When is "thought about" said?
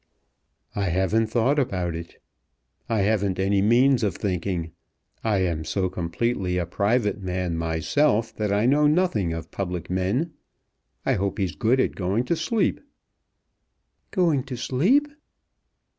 1.27-1.93